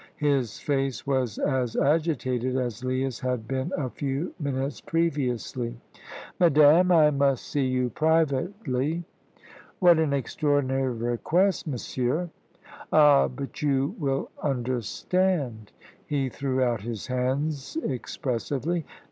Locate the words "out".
16.63-16.81